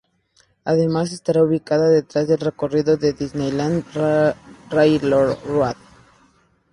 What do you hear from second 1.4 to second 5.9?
ubicada detrás del recorrido del Disneyland Railroad.